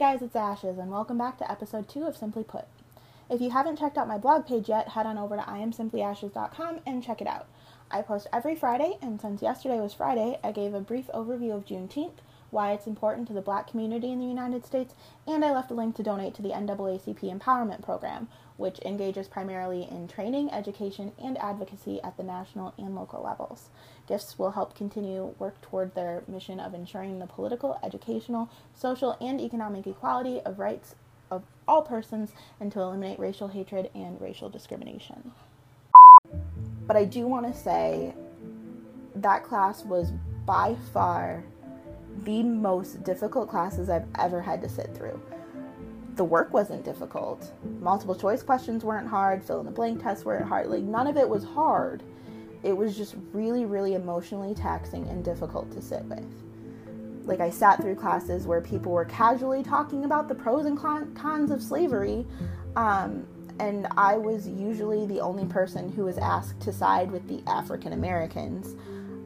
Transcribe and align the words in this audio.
guys, 0.00 0.22
it's 0.22 0.34
Ashes, 0.34 0.78
and 0.78 0.90
welcome 0.90 1.18
back 1.18 1.36
to 1.36 1.52
episode 1.52 1.86
2 1.86 2.04
of 2.04 2.16
Simply 2.16 2.42
Put. 2.42 2.64
If 3.28 3.42
you 3.42 3.50
haven't 3.50 3.78
checked 3.78 3.98
out 3.98 4.08
my 4.08 4.16
blog 4.16 4.46
page 4.46 4.66
yet, 4.66 4.88
head 4.88 5.04
on 5.04 5.18
over 5.18 5.36
to 5.36 5.42
iamsimplyashes.com 5.42 6.80
and 6.86 7.04
check 7.04 7.20
it 7.20 7.26
out. 7.26 7.46
I 7.90 8.00
post 8.00 8.26
every 8.32 8.56
Friday, 8.56 8.96
and 9.02 9.20
since 9.20 9.42
yesterday 9.42 9.78
was 9.78 9.92
Friday, 9.92 10.38
I 10.42 10.52
gave 10.52 10.72
a 10.72 10.80
brief 10.80 11.08
overview 11.12 11.54
of 11.54 11.66
Juneteenth, 11.66 12.16
why 12.48 12.72
it's 12.72 12.86
important 12.86 13.28
to 13.28 13.34
the 13.34 13.42
black 13.42 13.70
community 13.70 14.10
in 14.10 14.20
the 14.20 14.24
United 14.24 14.64
States, 14.64 14.94
and 15.26 15.44
I 15.44 15.52
left 15.52 15.70
a 15.70 15.74
link 15.74 15.96
to 15.96 16.02
donate 16.02 16.32
to 16.36 16.42
the 16.42 16.48
NAACP 16.48 17.38
Empowerment 17.38 17.82
Program, 17.82 18.28
which 18.60 18.78
engages 18.84 19.26
primarily 19.26 19.88
in 19.90 20.06
training, 20.06 20.52
education, 20.52 21.12
and 21.18 21.38
advocacy 21.38 21.98
at 22.02 22.14
the 22.18 22.22
national 22.22 22.74
and 22.76 22.94
local 22.94 23.22
levels. 23.22 23.70
Gifts 24.06 24.38
will 24.38 24.50
help 24.50 24.76
continue 24.76 25.34
work 25.38 25.58
toward 25.62 25.94
their 25.94 26.22
mission 26.28 26.60
of 26.60 26.74
ensuring 26.74 27.18
the 27.18 27.26
political, 27.26 27.80
educational, 27.82 28.50
social, 28.74 29.16
and 29.18 29.40
economic 29.40 29.86
equality 29.86 30.40
of 30.40 30.58
rights 30.58 30.94
of 31.30 31.42
all 31.66 31.80
persons 31.80 32.32
and 32.60 32.70
to 32.70 32.80
eliminate 32.80 33.18
racial 33.18 33.48
hatred 33.48 33.90
and 33.94 34.20
racial 34.20 34.50
discrimination. 34.50 35.32
But 36.86 36.96
I 36.96 37.06
do 37.06 37.26
want 37.26 37.46
to 37.46 37.58
say 37.58 38.14
that 39.14 39.42
class 39.42 39.84
was 39.84 40.12
by 40.44 40.76
far 40.92 41.44
the 42.24 42.42
most 42.42 43.02
difficult 43.04 43.48
classes 43.48 43.88
I've 43.88 44.06
ever 44.18 44.42
had 44.42 44.60
to 44.60 44.68
sit 44.68 44.94
through. 44.94 45.18
The 46.16 46.24
work 46.24 46.52
wasn't 46.52 46.84
difficult. 46.84 47.52
Multiple 47.80 48.14
choice 48.14 48.42
questions 48.42 48.84
weren't 48.84 49.08
hard, 49.08 49.42
fill 49.42 49.60
in 49.60 49.66
the 49.66 49.72
blank 49.72 50.02
tests 50.02 50.24
weren't 50.24 50.46
hard. 50.46 50.66
Like, 50.66 50.82
none 50.82 51.06
of 51.06 51.16
it 51.16 51.28
was 51.28 51.44
hard. 51.44 52.02
It 52.62 52.76
was 52.76 52.96
just 52.96 53.14
really, 53.32 53.64
really 53.64 53.94
emotionally 53.94 54.54
taxing 54.54 55.08
and 55.08 55.24
difficult 55.24 55.70
to 55.72 55.80
sit 55.80 56.04
with. 56.04 56.26
Like, 57.24 57.40
I 57.40 57.48
sat 57.48 57.80
through 57.80 57.94
classes 57.94 58.46
where 58.46 58.60
people 58.60 58.92
were 58.92 59.04
casually 59.04 59.62
talking 59.62 60.04
about 60.04 60.28
the 60.28 60.34
pros 60.34 60.66
and 60.66 60.76
cons 60.78 61.50
of 61.50 61.62
slavery, 61.62 62.26
um, 62.76 63.26
and 63.58 63.86
I 63.96 64.16
was 64.16 64.48
usually 64.48 65.06
the 65.06 65.20
only 65.20 65.44
person 65.44 65.90
who 65.92 66.04
was 66.04 66.18
asked 66.18 66.60
to 66.62 66.72
side 66.72 67.10
with 67.10 67.26
the 67.28 67.42
African 67.46 67.92
Americans, 67.92 68.74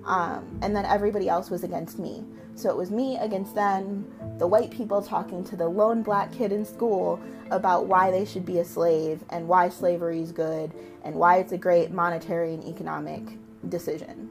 um, 0.04 0.58
and 0.60 0.76
then 0.76 0.84
everybody 0.84 1.28
else 1.28 1.50
was 1.50 1.64
against 1.64 1.98
me. 1.98 2.24
So 2.56 2.70
it 2.70 2.76
was 2.76 2.90
me 2.90 3.16
against 3.16 3.54
them, 3.54 4.06
the 4.38 4.46
white 4.46 4.70
people 4.70 5.02
talking 5.02 5.44
to 5.44 5.56
the 5.56 5.68
lone 5.68 6.02
black 6.02 6.32
kid 6.32 6.52
in 6.52 6.64
school 6.64 7.20
about 7.50 7.86
why 7.86 8.10
they 8.10 8.24
should 8.24 8.46
be 8.46 8.58
a 8.60 8.64
slave 8.64 9.22
and 9.30 9.48
why 9.48 9.68
slavery 9.68 10.20
is 10.20 10.32
good 10.32 10.72
and 11.02 11.14
why 11.16 11.38
it's 11.38 11.52
a 11.52 11.58
great 11.58 11.90
monetary 11.90 12.54
and 12.54 12.64
economic 12.64 13.22
decision. 13.68 14.30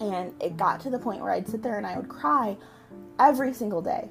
And 0.00 0.32
it 0.40 0.56
got 0.56 0.80
to 0.80 0.90
the 0.90 0.98
point 0.98 1.20
where 1.20 1.32
I'd 1.32 1.48
sit 1.48 1.62
there 1.62 1.76
and 1.76 1.86
I 1.86 1.96
would 1.96 2.08
cry 2.08 2.56
every 3.18 3.52
single 3.52 3.82
day 3.82 4.08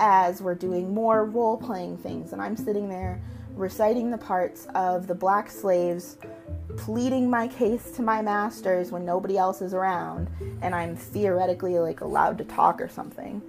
as 0.00 0.40
we're 0.40 0.54
doing 0.54 0.92
more 0.92 1.24
role 1.24 1.56
playing 1.56 1.98
things. 1.98 2.32
And 2.32 2.40
I'm 2.40 2.56
sitting 2.56 2.88
there 2.88 3.20
reciting 3.54 4.10
the 4.10 4.18
parts 4.18 4.66
of 4.74 5.06
the 5.06 5.14
black 5.14 5.50
slaves 5.50 6.16
pleading 6.76 7.28
my 7.28 7.48
case 7.48 7.90
to 7.92 8.02
my 8.02 8.22
masters 8.22 8.90
when 8.90 9.04
nobody 9.04 9.36
else 9.36 9.62
is 9.62 9.74
around 9.74 10.28
and 10.62 10.74
I'm 10.74 10.96
theoretically 10.96 11.78
like 11.78 12.00
allowed 12.00 12.38
to 12.38 12.44
talk 12.44 12.80
or 12.80 12.88
something. 12.88 13.42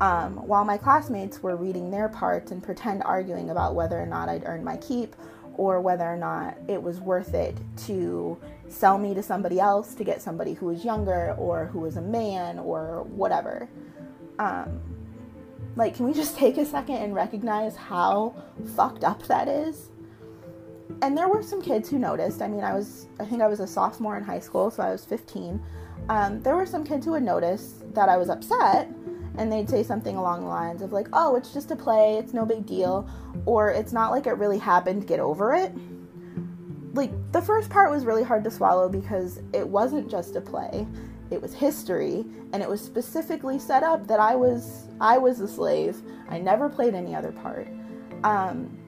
Um, 0.00 0.36
while 0.46 0.64
my 0.64 0.78
classmates 0.78 1.42
were 1.42 1.56
reading 1.56 1.90
their 1.90 2.08
parts 2.08 2.50
and 2.50 2.62
pretend 2.62 3.02
arguing 3.02 3.50
about 3.50 3.74
whether 3.74 4.00
or 4.00 4.06
not 4.06 4.28
I'd 4.28 4.44
earned 4.44 4.64
my 4.64 4.76
keep 4.78 5.14
or 5.56 5.80
whether 5.80 6.04
or 6.04 6.16
not 6.16 6.56
it 6.68 6.82
was 6.82 7.00
worth 7.00 7.34
it 7.34 7.56
to 7.76 8.38
sell 8.68 8.98
me 8.98 9.14
to 9.14 9.22
somebody 9.22 9.60
else 9.60 9.94
to 9.94 10.04
get 10.04 10.22
somebody 10.22 10.54
who 10.54 10.66
was 10.66 10.84
younger 10.84 11.34
or 11.38 11.66
who 11.66 11.80
was 11.80 11.96
a 11.96 12.00
man 12.00 12.58
or 12.58 13.04
whatever. 13.10 13.68
Um, 14.38 14.80
like, 15.76 15.96
can 15.96 16.06
we 16.06 16.14
just 16.14 16.36
take 16.38 16.56
a 16.56 16.64
second 16.64 16.96
and 16.96 17.14
recognize 17.14 17.76
how 17.76 18.34
fucked 18.76 19.04
up 19.04 19.22
that 19.24 19.48
is? 19.48 19.88
And 21.00 21.16
there 21.16 21.28
were 21.28 21.42
some 21.42 21.62
kids 21.62 21.88
who 21.88 21.98
noticed. 21.98 22.42
I 22.42 22.48
mean, 22.48 22.62
I 22.62 22.74
was, 22.74 23.06
I 23.18 23.24
think 23.24 23.42
I 23.42 23.48
was 23.48 23.60
a 23.60 23.66
sophomore 23.66 24.16
in 24.16 24.24
high 24.24 24.38
school, 24.38 24.70
so 24.70 24.82
I 24.82 24.90
was 24.90 25.04
15. 25.04 25.62
Um, 26.08 26.42
there 26.42 26.56
were 26.56 26.66
some 26.66 26.84
kids 26.84 27.06
who 27.06 27.12
would 27.12 27.22
notice 27.22 27.82
that 27.94 28.08
I 28.08 28.16
was 28.16 28.28
upset, 28.28 28.88
and 29.38 29.50
they'd 29.50 29.70
say 29.70 29.82
something 29.82 30.16
along 30.16 30.42
the 30.42 30.48
lines 30.48 30.82
of, 30.82 30.92
like, 30.92 31.08
oh, 31.12 31.36
it's 31.36 31.52
just 31.52 31.70
a 31.70 31.76
play, 31.76 32.16
it's 32.16 32.34
no 32.34 32.44
big 32.44 32.66
deal, 32.66 33.08
or 33.46 33.70
it's 33.70 33.92
not 33.92 34.10
like 34.10 34.26
it 34.26 34.32
really 34.32 34.58
happened, 34.58 35.06
get 35.06 35.20
over 35.20 35.54
it. 35.54 35.72
Like, 36.92 37.10
the 37.32 37.40
first 37.40 37.70
part 37.70 37.90
was 37.90 38.04
really 38.04 38.22
hard 38.22 38.44
to 38.44 38.50
swallow 38.50 38.88
because 38.88 39.40
it 39.52 39.66
wasn't 39.66 40.10
just 40.10 40.36
a 40.36 40.40
play 40.40 40.86
it 41.32 41.40
was 41.40 41.54
history 41.54 42.24
and 42.52 42.62
it 42.62 42.68
was 42.68 42.80
specifically 42.80 43.58
set 43.58 43.82
up 43.82 44.06
that 44.06 44.20
I 44.20 44.34
was 44.34 44.88
I 45.00 45.18
was 45.18 45.40
a 45.40 45.48
slave. 45.48 46.00
I 46.28 46.38
never 46.38 46.68
played 46.68 46.94
any 46.94 47.14
other 47.14 47.32
part. 47.32 47.68
Um, 48.22 48.78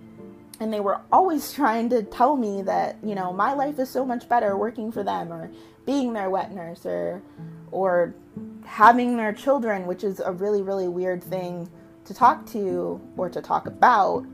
and 0.61 0.73
they 0.73 0.81
were 0.81 1.01
always 1.11 1.53
trying 1.53 1.89
to 1.91 2.03
tell 2.03 2.37
me 2.37 2.63
that, 2.63 2.97
you 3.03 3.15
know, 3.15 3.33
my 3.33 3.53
life 3.53 3.79
is 3.79 3.91
so 3.91 4.05
much 4.05 4.29
better 4.29 4.57
working 4.57 4.93
for 4.93 5.03
them 5.03 5.33
or 5.33 5.51
being 5.85 6.13
their 6.13 6.31
wet 6.31 6.53
nurse 6.53 6.87
or 6.87 7.23
or 7.71 8.15
having 8.65 9.17
their 9.17 9.33
children, 9.33 9.87
which 9.87 10.05
is 10.05 10.21
a 10.21 10.33
really 10.33 10.63
really 10.63 10.89
weird 10.89 11.23
thing 11.23 11.69
to 12.05 12.15
talk 12.15 12.47
to 12.47 13.01
or 13.17 13.29
to 13.29 13.41
talk 13.41 13.67
about 13.67 14.25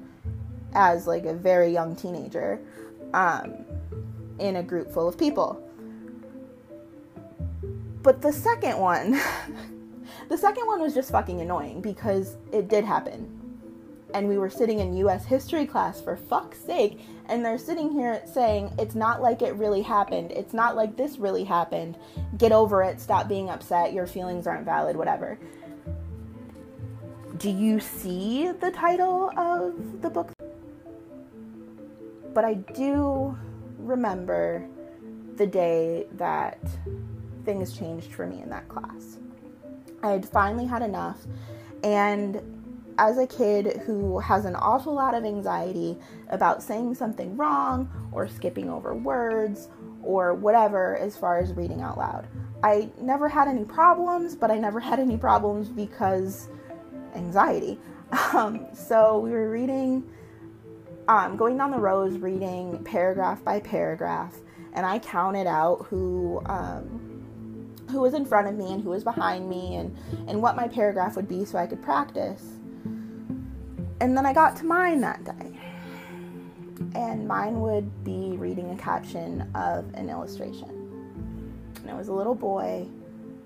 as 0.75 1.07
like 1.07 1.25
a 1.25 1.35
very 1.35 1.73
young 1.73 1.97
teenager 1.97 2.61
um, 3.15 3.65
in 4.39 4.57
a 4.57 4.63
group 4.63 4.93
full 4.93 5.09
of 5.09 5.19
people. 5.19 5.63
But 8.03 8.23
the 8.23 8.33
second 8.33 8.79
one, 8.79 9.21
the 10.29 10.39
second 10.39 10.67
one 10.67 10.81
was 10.81 10.95
just 10.95 11.11
fucking 11.11 11.41
annoying 11.41 11.81
because 11.81 12.37
it 12.53 12.69
did 12.69 12.85
happen. 12.85 13.40
And 14.13 14.29
we 14.29 14.39
were 14.39 14.51
sitting 14.51 14.81
in 14.81 14.97
US 14.97 15.25
history 15.25 15.67
class 15.67 16.01
for 16.01 16.17
fuck's 16.17 16.59
sake, 16.59 17.01
and 17.29 17.45
they're 17.45 17.59
sitting 17.59 17.91
here 17.93 18.23
saying, 18.25 18.75
it's 18.79 18.95
not 18.95 19.23
like 19.23 19.41
it 19.43 19.55
really 19.55 19.83
happened. 19.83 20.33
It's 20.33 20.53
not 20.53 20.75
like 20.77 20.97
this 20.97 21.19
really 21.19 21.45
happened. 21.45 21.97
Get 22.37 22.53
over 22.53 22.83
it. 22.83 23.01
Stop 23.01 23.29
being 23.29 23.51
upset. 23.51 23.93
Your 23.93 24.07
feelings 24.07 24.47
aren't 24.47 24.65
valid, 24.65 24.97
whatever. 24.97 25.39
Do 27.39 27.51
you 27.51 27.81
see 27.81 28.51
the 28.51 28.71
title 28.71 29.31
of 29.37 30.03
the 30.03 30.11
book? 30.11 30.33
But 32.35 32.45
I 32.45 32.55
do 32.55 33.37
remember 33.79 34.69
the 35.37 35.47
day 35.47 36.07
that 36.17 36.59
things 37.45 37.77
changed 37.77 38.13
for 38.13 38.27
me 38.27 38.43
in 38.43 38.51
that 38.51 38.69
class. 38.69 39.19
I 40.03 40.11
had 40.11 40.29
finally 40.29 40.67
had 40.67 40.83
enough, 40.83 41.19
and 41.83 42.60
as 43.01 43.17
a 43.17 43.27
kid 43.27 43.81
who 43.87 44.19
has 44.19 44.45
an 44.45 44.55
awful 44.55 44.95
lot 44.95 45.15
of 45.15 45.25
anxiety 45.25 45.97
about 46.29 46.63
saying 46.63 46.95
something 46.95 47.35
wrong 47.35 47.91
or 48.13 48.29
skipping 48.29 48.69
over 48.69 48.95
words 48.95 49.71
or 50.03 50.35
whatever 50.35 50.99
as 50.99 51.17
far 51.17 51.39
as 51.39 51.55
reading 51.55 51.81
out 51.81 51.97
loud. 51.97 52.29
I 52.63 52.91
never 53.01 53.27
had 53.27 53.49
any 53.49 53.65
problems, 53.65 54.37
but 54.37 54.51
I 54.51 54.59
never 54.59 54.79
had 54.79 55.01
any 55.01 55.17
problems 55.17 55.69
because 55.69 56.49
anxiety. 57.15 57.79
Um, 58.35 58.67
so 58.75 59.21
we 59.21 59.31
were 59.31 59.49
reading, 59.49 60.03
um, 61.07 61.37
going 61.37 61.57
down 61.57 61.71
the 61.71 61.79
rows, 61.79 62.19
reading 62.19 62.83
paragraph 62.83 63.45
by 63.45 63.61
paragraph, 63.61 64.35
and 64.73 64.85
I 64.85 64.99
counted 64.99 65.47
out 65.47 65.87
who 65.89 66.43
um, 66.47 67.11
who 67.89 68.01
was 68.01 68.15
in 68.15 68.25
front 68.25 68.49
of 68.49 68.57
me 68.57 68.73
and 68.73 68.83
who 68.83 68.91
was 68.91 69.05
behind 69.05 69.49
me 69.49 69.77
and, 69.77 69.97
and 70.27 70.43
what 70.43 70.57
my 70.57 70.67
paragraph 70.67 71.15
would 71.15 71.29
be 71.29 71.45
so 71.45 71.57
I 71.57 71.69
could 71.69 71.83
practice. 71.83 72.60
And 74.01 74.17
then 74.17 74.25
I 74.25 74.33
got 74.33 74.57
to 74.57 74.65
mine 74.65 75.01
that 75.01 75.25
day. 75.25 75.59
And 76.95 77.29
mine 77.29 77.61
would 77.61 78.05
be 78.05 78.37
reading 78.37 78.71
a 78.71 78.77
caption 78.77 79.49
of 79.55 79.93
an 79.95 80.09
illustration. 80.09 80.71
And 81.77 81.91
it 81.91 81.95
was 81.95 82.09
a 82.09 82.13
little 82.13 82.35
boy 82.35 82.89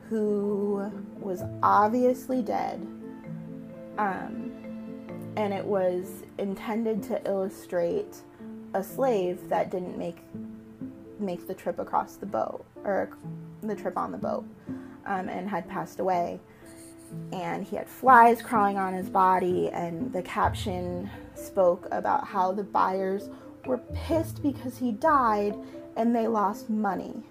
who 0.08 0.90
was 1.18 1.42
obviously 1.62 2.42
dead. 2.42 2.80
Um, 3.98 4.52
and 5.36 5.52
it 5.52 5.64
was 5.64 6.22
intended 6.38 7.02
to 7.04 7.20
illustrate 7.26 8.16
a 8.74 8.82
slave 8.82 9.48
that 9.48 9.70
didn't 9.70 9.98
make 9.98 10.18
make 11.20 11.46
the 11.46 11.54
trip 11.54 11.78
across 11.78 12.16
the 12.16 12.26
boat 12.26 12.64
or 12.84 13.16
the 13.62 13.74
trip 13.74 13.96
on 13.96 14.10
the 14.10 14.18
boat 14.18 14.44
um, 15.06 15.28
and 15.28 15.48
had 15.48 15.68
passed 15.68 16.00
away. 16.00 16.40
And 17.32 17.64
he 17.64 17.76
had 17.76 17.88
flies 17.88 18.42
crawling 18.42 18.76
on 18.76 18.94
his 18.94 19.08
body, 19.08 19.70
and 19.70 20.12
the 20.12 20.22
caption 20.22 21.10
spoke 21.34 21.88
about 21.90 22.26
how 22.26 22.52
the 22.52 22.62
buyers 22.62 23.28
were 23.66 23.78
pissed 23.92 24.42
because 24.42 24.78
he 24.78 24.92
died 24.92 25.56
and 25.96 26.14
they 26.14 26.28
lost 26.28 26.70
money. 26.70 27.22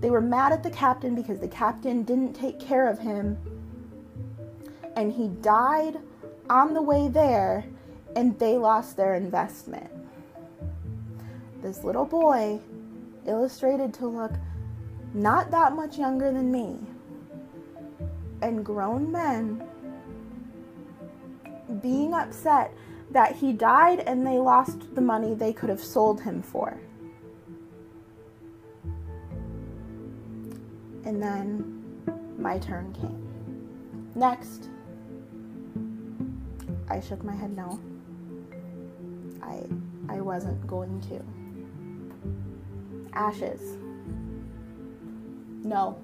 They 0.00 0.10
were 0.10 0.20
mad 0.20 0.52
at 0.52 0.62
the 0.62 0.70
captain 0.70 1.14
because 1.14 1.40
the 1.40 1.48
captain 1.48 2.04
didn't 2.04 2.34
take 2.34 2.60
care 2.60 2.88
of 2.88 2.98
him, 2.98 3.36
and 4.96 5.12
he 5.12 5.28
died 5.28 5.98
on 6.48 6.74
the 6.74 6.82
way 6.82 7.08
there, 7.08 7.64
and 8.16 8.38
they 8.38 8.56
lost 8.56 8.96
their 8.96 9.14
investment. 9.14 9.90
This 11.62 11.84
little 11.84 12.04
boy, 12.04 12.60
illustrated 13.26 13.92
to 13.94 14.06
look 14.06 14.32
not 15.14 15.50
that 15.50 15.74
much 15.74 15.98
younger 15.98 16.32
than 16.32 16.50
me, 16.52 16.78
and 18.42 18.64
grown 18.64 19.10
men 19.10 19.62
being 21.82 22.14
upset 22.14 22.72
that 23.10 23.36
he 23.36 23.52
died 23.52 24.00
and 24.00 24.26
they 24.26 24.38
lost 24.38 24.94
the 24.94 25.00
money 25.00 25.34
they 25.34 25.52
could 25.52 25.68
have 25.68 25.82
sold 25.82 26.20
him 26.20 26.42
for. 26.42 26.78
And 31.04 31.22
then 31.22 32.34
my 32.38 32.58
turn 32.58 32.92
came. 32.92 33.24
Next, 34.14 34.68
I 36.88 37.00
shook 37.00 37.24
my 37.24 37.34
head 37.34 37.56
no. 37.56 37.80
I 39.42 39.64
I 40.08 40.20
wasn't 40.20 40.66
going 40.66 41.00
to. 41.02 41.22
Ashes. 43.12 43.78
No. 45.62 45.98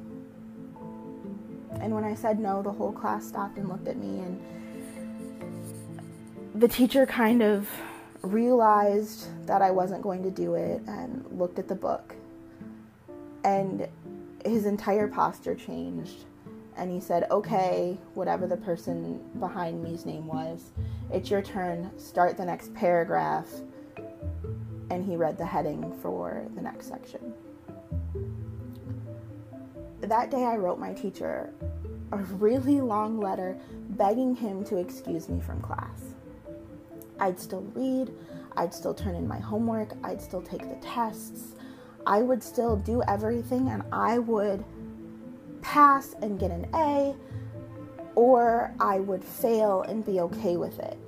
And 1.80 1.94
when 1.94 2.04
I 2.04 2.14
said 2.14 2.38
no, 2.38 2.62
the 2.62 2.72
whole 2.72 2.92
class 2.92 3.26
stopped 3.26 3.58
and 3.58 3.68
looked 3.68 3.88
at 3.88 3.96
me 3.96 4.20
and 4.20 4.40
the 6.54 6.68
teacher 6.68 7.04
kind 7.04 7.42
of 7.42 7.68
realized 8.22 9.28
that 9.46 9.60
I 9.60 9.70
wasn't 9.70 10.02
going 10.02 10.22
to 10.22 10.30
do 10.30 10.54
it 10.54 10.82
and 10.86 11.24
looked 11.32 11.58
at 11.58 11.68
the 11.68 11.74
book. 11.74 12.14
And 13.42 13.88
his 14.44 14.64
entire 14.66 15.08
posture 15.08 15.54
changed. 15.54 16.24
And 16.76 16.90
he 16.90 17.00
said, 17.00 17.26
Okay, 17.30 17.98
whatever 18.14 18.46
the 18.46 18.56
person 18.56 19.20
behind 19.38 19.82
me's 19.82 20.06
name 20.06 20.26
was, 20.26 20.70
it's 21.12 21.30
your 21.30 21.42
turn. 21.42 21.90
Start 21.98 22.36
the 22.36 22.44
next 22.44 22.74
paragraph. 22.74 23.48
And 24.90 25.04
he 25.04 25.16
read 25.16 25.38
the 25.38 25.46
heading 25.46 25.92
for 26.00 26.46
the 26.54 26.62
next 26.62 26.88
section. 26.88 27.34
That 30.06 30.30
day, 30.30 30.44
I 30.44 30.56
wrote 30.56 30.78
my 30.78 30.92
teacher 30.92 31.50
a 32.12 32.18
really 32.18 32.80
long 32.80 33.18
letter 33.18 33.56
begging 33.90 34.36
him 34.36 34.62
to 34.64 34.76
excuse 34.76 35.30
me 35.30 35.40
from 35.40 35.62
class. 35.62 36.14
I'd 37.18 37.40
still 37.40 37.62
read, 37.74 38.12
I'd 38.56 38.74
still 38.74 38.92
turn 38.92 39.14
in 39.14 39.26
my 39.26 39.38
homework, 39.38 39.94
I'd 40.04 40.20
still 40.20 40.42
take 40.42 40.68
the 40.68 40.76
tests, 40.82 41.54
I 42.06 42.20
would 42.20 42.42
still 42.42 42.76
do 42.76 43.02
everything 43.08 43.68
and 43.68 43.82
I 43.92 44.18
would 44.18 44.62
pass 45.62 46.14
and 46.20 46.38
get 46.38 46.50
an 46.50 46.68
A, 46.74 47.14
or 48.14 48.74
I 48.78 49.00
would 49.00 49.24
fail 49.24 49.82
and 49.82 50.04
be 50.04 50.20
okay 50.20 50.58
with 50.58 50.78
it. 50.80 50.98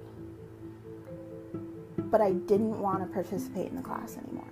But 1.98 2.22
I 2.22 2.32
didn't 2.32 2.80
want 2.80 3.00
to 3.00 3.06
participate 3.12 3.68
in 3.68 3.76
the 3.76 3.82
class 3.82 4.16
anymore. 4.16 4.44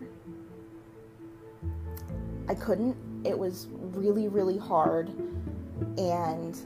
I 2.47 2.55
couldn't. 2.55 2.97
It 3.25 3.39
was 3.39 3.69
really, 3.71 4.29
really 4.29 4.59
hard 4.59 5.09
and 5.97 6.57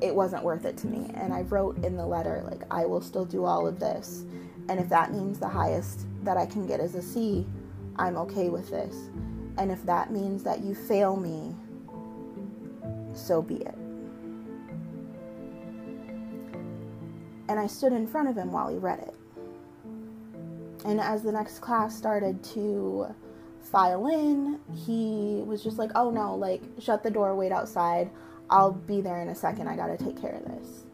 it 0.00 0.14
wasn't 0.14 0.44
worth 0.44 0.64
it 0.64 0.76
to 0.78 0.86
me. 0.86 1.10
And 1.14 1.32
I 1.32 1.42
wrote 1.42 1.82
in 1.84 1.96
the 1.96 2.06
letter, 2.06 2.42
like, 2.50 2.62
I 2.70 2.84
will 2.84 3.00
still 3.00 3.24
do 3.24 3.44
all 3.44 3.66
of 3.66 3.78
this. 3.78 4.24
And 4.68 4.80
if 4.80 4.88
that 4.88 5.12
means 5.12 5.38
the 5.38 5.48
highest 5.48 6.06
that 6.24 6.36
I 6.36 6.46
can 6.46 6.66
get 6.66 6.80
is 6.80 6.94
a 6.94 7.02
C, 7.02 7.46
I'm 7.96 8.16
okay 8.18 8.48
with 8.48 8.70
this. 8.70 8.94
And 9.56 9.70
if 9.70 9.84
that 9.86 10.10
means 10.10 10.42
that 10.42 10.62
you 10.62 10.74
fail 10.74 11.16
me, 11.16 11.54
so 13.12 13.40
be 13.40 13.56
it. 13.56 13.74
And 17.48 17.60
I 17.60 17.66
stood 17.66 17.92
in 17.92 18.06
front 18.06 18.28
of 18.28 18.36
him 18.36 18.52
while 18.52 18.68
he 18.68 18.76
read 18.76 18.98
it. 19.00 19.14
And 20.84 21.00
as 21.00 21.22
the 21.22 21.32
next 21.32 21.60
class 21.60 21.96
started 21.96 22.42
to 22.44 23.14
file 23.64 24.06
in, 24.06 24.60
he 24.86 25.42
was 25.46 25.62
just 25.62 25.78
like, 25.78 25.90
oh 25.94 26.10
no, 26.10 26.34
like, 26.34 26.62
shut 26.78 27.02
the 27.02 27.10
door, 27.10 27.34
wait 27.34 27.52
outside. 27.52 28.10
I'll 28.50 28.72
be 28.72 29.00
there 29.00 29.20
in 29.20 29.28
a 29.28 29.34
second. 29.34 29.68
I 29.68 29.76
gotta 29.76 29.96
take 29.96 30.20
care 30.20 30.34
of 30.34 30.44
this. 30.44 30.84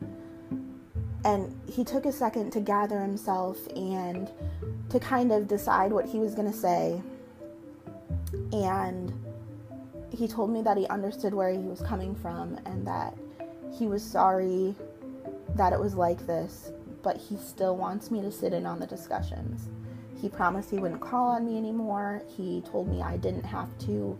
And 1.25 1.55
he 1.71 1.85
took 1.85 2.07
a 2.07 2.13
second 2.13 2.53
to 2.53 2.61
gather 2.61 3.01
himself 3.01 3.59
and 3.77 4.31
to 4.89 4.99
kind 4.99 5.33
of 5.33 5.49
decide 5.49 5.93
what 5.93 6.07
he 6.07 6.19
was 6.19 6.35
gonna 6.35 6.53
say. 6.53 7.03
And 8.53 9.13
he 10.11 10.27
told 10.27 10.51
me 10.51 10.63
that 10.63 10.77
he 10.77 10.87
understood 10.87 11.35
where 11.35 11.51
he 11.51 11.59
was 11.59 11.81
coming 11.83 12.15
from 12.15 12.59
and 12.65 12.87
that 12.87 13.17
he 13.73 13.87
was 13.87 14.03
sorry 14.03 14.75
that 15.57 15.73
it 15.73 15.81
was 15.81 15.95
like 15.95 16.27
this, 16.27 16.73
but 17.03 17.17
he 17.17 17.37
still 17.37 17.77
wants 17.77 18.11
me 18.11 18.21
to 18.23 18.31
sit 18.31 18.53
in 18.53 18.67
on 18.67 18.79
the 18.79 18.87
discussions. 18.87 19.69
He 20.21 20.29
promised 20.29 20.71
he 20.71 20.79
wouldn't 20.79 21.01
call 21.01 21.29
on 21.29 21.47
me 21.47 21.57
anymore. 21.57 22.23
He 22.37 22.63
told 22.63 22.89
me 22.89 23.03
I 23.03 23.17
didn't 23.17 23.45
have 23.45 23.77
to 23.87 24.19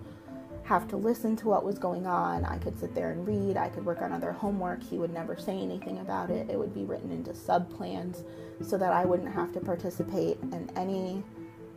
have 0.62 0.87
to 0.88 0.97
listen 0.97 1.35
to 1.35 1.49
what 1.49 1.64
was 1.64 1.79
going 1.79 2.06
on. 2.06 2.44
I 2.44 2.56
could 2.58 2.79
sit 2.79 2.94
there 2.94 3.11
and 3.11 3.26
read. 3.26 3.56
I 3.56 3.69
could 3.69 3.85
work 3.85 4.02
on 4.02 4.12
other 4.12 4.31
homework. 4.31 4.82
He 4.82 4.99
would 4.99 5.12
never 5.12 5.37
say 5.37 5.58
anything 5.58 5.99
about 5.99 6.31
it. 6.31 6.49
It 6.49 6.56
would 6.58 6.73
be 6.73 6.85
written 6.85 7.11
into 7.11 7.35
sub 7.35 7.69
plans 7.76 8.23
so 8.62 8.79
that 8.79 8.93
I 8.93 9.05
wouldn't 9.05 9.32
have 9.35 9.52
to 9.55 9.61
participate. 9.61 10.38
in 10.43 10.70
any 10.76 11.25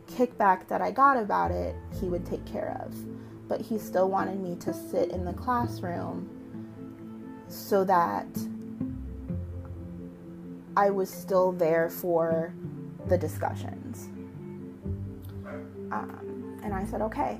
kickback 0.06 0.68
that 0.68 0.80
I 0.80 0.90
got 0.90 1.16
about 1.16 1.50
it, 1.50 1.74
he 2.00 2.06
would 2.06 2.24
take 2.24 2.44
care 2.44 2.80
of. 2.84 2.94
But 3.48 3.60
he 3.60 3.78
still 3.78 4.08
wanted 4.08 4.38
me 4.40 4.56
to 4.60 4.72
sit 4.72 5.10
in 5.10 5.24
the 5.24 5.32
classroom 5.32 6.30
so 7.48 7.84
that 7.84 8.28
I 10.76 10.90
was 10.90 11.10
still 11.10 11.52
there 11.52 11.90
for 11.90 12.54
the 13.08 13.18
discussions. 13.18 14.08
Um, 15.92 16.60
and 16.62 16.72
I 16.74 16.84
said, 16.84 17.00
okay. 17.02 17.38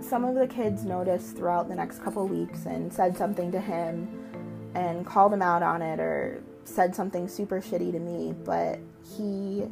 Some 0.00 0.24
of 0.24 0.34
the 0.34 0.46
kids 0.46 0.84
noticed 0.84 1.36
throughout 1.36 1.68
the 1.68 1.74
next 1.74 2.02
couple 2.02 2.26
weeks 2.26 2.66
and 2.66 2.92
said 2.92 3.16
something 3.16 3.50
to 3.52 3.60
him 3.60 4.08
and 4.74 5.06
called 5.06 5.32
him 5.32 5.42
out 5.42 5.62
on 5.62 5.80
it 5.82 6.00
or 6.00 6.42
said 6.64 6.94
something 6.94 7.28
super 7.28 7.60
shitty 7.60 7.92
to 7.92 7.98
me, 7.98 8.34
but 8.44 8.78
he 9.16 9.64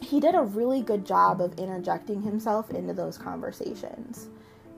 he 0.00 0.18
did 0.18 0.34
a 0.34 0.42
really 0.42 0.82
good 0.82 1.06
job 1.06 1.40
of 1.40 1.56
interjecting 1.58 2.22
himself 2.22 2.70
into 2.70 2.92
those 2.92 3.16
conversations. 3.16 4.28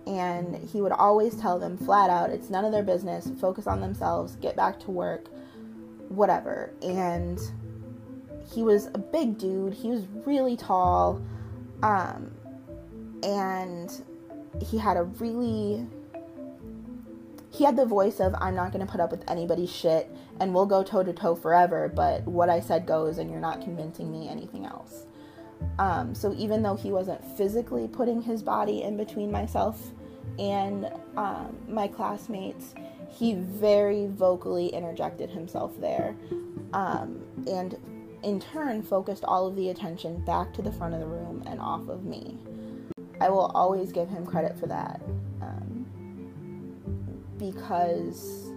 And 0.06 0.56
he 0.56 0.82
would 0.82 0.92
always 0.92 1.36
tell 1.36 1.58
them 1.58 1.78
flat 1.78 2.10
out, 2.10 2.30
it's 2.30 2.50
none 2.50 2.64
of 2.64 2.72
their 2.72 2.82
business, 2.82 3.30
focus 3.40 3.66
on 3.66 3.80
themselves, 3.80 4.36
get 4.36 4.56
back 4.56 4.78
to 4.80 4.90
work, 4.90 5.28
whatever. 6.08 6.72
And 6.82 7.40
he 8.50 8.62
was 8.62 8.86
a 8.94 8.98
big 8.98 9.38
dude. 9.38 9.74
He 9.74 9.88
was 9.88 10.04
really 10.26 10.56
tall. 10.56 11.20
Um, 11.82 12.30
and 13.22 14.02
he 14.60 14.78
had 14.78 14.96
a 14.96 15.04
really 15.04 15.86
he 17.50 17.64
had 17.64 17.76
the 17.76 17.84
voice 17.84 18.18
of 18.18 18.34
I'm 18.40 18.54
not 18.54 18.72
going 18.72 18.84
to 18.84 18.90
put 18.90 19.00
up 19.00 19.10
with 19.10 19.28
anybody's 19.30 19.70
shit 19.70 20.10
and 20.40 20.54
we'll 20.54 20.66
go 20.66 20.82
toe 20.82 21.02
to 21.02 21.12
toe 21.12 21.34
forever, 21.34 21.92
but 21.94 22.26
what 22.26 22.48
I 22.48 22.60
said 22.60 22.86
goes 22.86 23.18
and 23.18 23.30
you're 23.30 23.40
not 23.40 23.60
convincing 23.60 24.10
me 24.10 24.28
anything 24.28 24.64
else. 24.64 25.06
Um, 25.78 26.14
so 26.14 26.34
even 26.36 26.62
though 26.62 26.74
he 26.74 26.90
wasn't 26.90 27.22
physically 27.36 27.88
putting 27.88 28.22
his 28.22 28.42
body 28.42 28.82
in 28.82 28.96
between 28.96 29.30
myself 29.30 29.90
and 30.38 30.90
um, 31.16 31.56
my 31.68 31.88
classmates, 31.88 32.74
he 33.10 33.34
very 33.34 34.06
vocally 34.06 34.68
interjected 34.68 35.28
himself 35.28 35.78
there. 35.78 36.16
Um, 36.72 37.20
and 37.46 37.76
in 38.22 38.40
turn 38.40 38.82
focused 38.82 39.24
all 39.24 39.46
of 39.46 39.56
the 39.56 39.70
attention 39.70 40.24
back 40.24 40.52
to 40.54 40.62
the 40.62 40.72
front 40.72 40.94
of 40.94 41.00
the 41.00 41.06
room 41.06 41.42
and 41.46 41.60
off 41.60 41.88
of 41.88 42.04
me. 42.04 42.38
I 43.20 43.28
will 43.28 43.46
always 43.54 43.92
give 43.92 44.08
him 44.08 44.26
credit 44.26 44.58
for 44.58 44.66
that 44.66 45.00
um, 45.40 45.86
because 47.38 48.50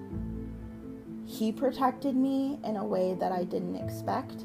he 1.26 1.52
protected 1.52 2.16
me 2.16 2.60
in 2.64 2.76
a 2.76 2.84
way 2.84 3.16
that 3.20 3.32
I 3.32 3.44
didn't 3.44 3.76
expect 3.76 4.44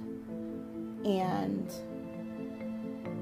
and 1.04 1.70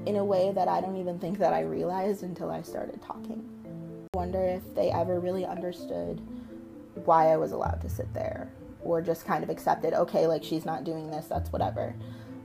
in 0.05 0.15
a 0.15 0.25
way 0.25 0.51
that 0.53 0.67
I 0.67 0.81
don't 0.81 0.97
even 0.97 1.19
think 1.19 1.37
that 1.39 1.53
I 1.53 1.61
realized 1.61 2.23
until 2.23 2.49
I 2.49 2.61
started 2.61 3.01
talking. 3.01 3.43
I 4.13 4.17
wonder 4.17 4.43
if 4.43 4.73
they 4.75 4.89
ever 4.91 5.19
really 5.19 5.45
understood 5.45 6.21
why 7.05 7.27
I 7.27 7.37
was 7.37 7.51
allowed 7.51 7.81
to 7.81 7.89
sit 7.89 8.11
there 8.13 8.51
or 8.81 9.01
just 9.01 9.25
kind 9.25 9.43
of 9.43 9.49
accepted, 9.49 9.93
okay, 9.93 10.27
like 10.27 10.43
she's 10.43 10.65
not 10.65 10.83
doing 10.83 11.09
this, 11.11 11.25
that's 11.27 11.51
whatever. 11.51 11.95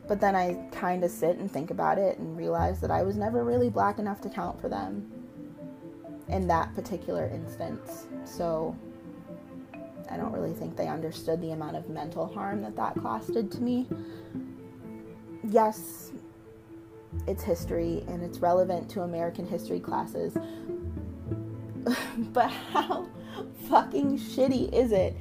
But 0.07 0.21
then 0.21 0.37
I 0.37 0.55
kind 0.71 1.03
of 1.05 1.11
sit 1.11 1.39
and 1.39 1.51
think 1.51 1.71
about 1.71 1.99
it 1.99 2.19
and 2.19 2.37
realize 2.37 2.81
that 2.81 2.91
I 2.91 3.03
was 3.03 3.17
never 3.17 3.45
really 3.45 3.71
black 3.71 3.99
enough 3.99 4.21
to 4.23 4.29
count 4.29 4.61
for 4.61 4.69
them 4.69 5.11
in 6.29 6.47
that 6.49 6.75
particular 6.75 7.29
instance. 7.29 8.07
So 8.25 8.77
I 10.11 10.17
don't 10.17 10.33
really 10.33 10.53
think 10.53 10.77
they 10.77 10.89
understood 10.89 11.41
the 11.41 11.53
amount 11.53 11.77
of 11.77 11.89
mental 11.89 12.27
harm 12.27 12.63
that 12.63 12.77
that 12.77 12.95
class 12.97 13.27
did 13.27 13.51
to 13.53 13.63
me. 13.63 13.89
Yes, 15.43 16.13
it's 17.27 17.43
history 17.43 18.05
and 18.09 18.23
it's 18.23 18.39
relevant 18.39 18.91
to 18.91 19.03
American 19.03 19.47
history 19.47 19.81
classes. 19.81 20.37
but 22.33 22.51
how 22.51 23.09
fucking 23.69 24.19
shitty 24.19 24.73
is 24.73 24.93
it 24.93 25.17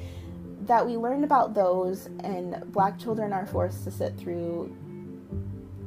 that 0.67 0.85
we 0.85 0.97
learn 0.97 1.23
about 1.23 1.53
those 1.53 2.07
and 2.23 2.63
black 2.71 2.99
children 2.99 3.33
are 3.33 3.45
forced 3.45 3.83
to 3.83 3.91
sit 3.91 4.17
through 4.17 4.75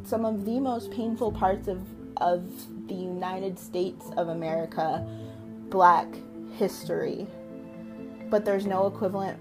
some 0.05 0.25
of 0.25 0.45
the 0.45 0.61
most 0.61 0.91
painful 0.91 1.33
parts 1.33 1.69
of 1.69 1.83
of 2.19 2.49
the 2.89 2.95
United 2.95 3.59
States 3.59 4.07
of 4.17 4.29
America 4.29 5.07
black 5.69 6.07
history 6.57 7.27
but 8.31 8.45
there's 8.45 8.67
no 8.67 8.87
equivalent 8.87 9.39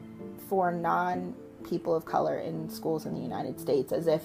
for 0.50 0.72
non 0.72 1.34
people 1.68 1.96
of 1.96 2.06
color 2.06 2.38
in 2.40 2.70
schools 2.70 3.06
in 3.06 3.14
the 3.14 3.22
United 3.22 3.60
States 3.60 3.92
as 3.92 4.08
if 4.08 4.24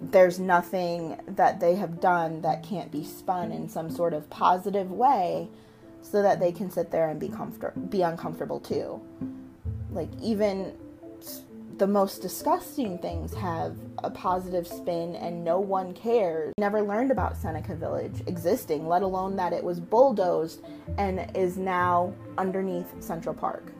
there's 0.00 0.38
nothing 0.38 1.20
that 1.26 1.60
they 1.60 1.74
have 1.74 2.00
done 2.00 2.40
that 2.42 2.62
can't 2.62 2.90
be 2.90 3.04
spun 3.04 3.52
in 3.52 3.68
some 3.68 3.90
sort 3.90 4.14
of 4.14 4.28
positive 4.30 4.90
way 4.90 5.48
so 6.02 6.22
that 6.22 6.40
they 6.40 6.52
can 6.52 6.70
sit 6.70 6.90
there 6.90 7.10
and 7.10 7.20
be 7.20 7.28
comfort- 7.28 7.90
be 7.90 8.02
uncomfortable 8.02 8.60
too. 8.60 9.00
Like 9.92 10.08
even 10.22 10.74
the 11.78 11.86
most 11.86 12.20
disgusting 12.20 12.98
things 12.98 13.32
have 13.34 13.74
a 14.04 14.10
positive 14.10 14.66
spin 14.66 15.16
and 15.16 15.42
no 15.42 15.58
one 15.58 15.94
cares. 15.94 16.52
Never 16.58 16.82
learned 16.82 17.10
about 17.10 17.36
Seneca 17.36 17.74
Village 17.74 18.22
existing, 18.26 18.86
let 18.86 19.02
alone 19.02 19.34
that 19.36 19.54
it 19.54 19.64
was 19.64 19.80
bulldozed 19.80 20.62
and 20.98 21.34
is 21.34 21.56
now 21.56 22.12
underneath 22.36 23.02
Central 23.02 23.34
Park. 23.34 23.72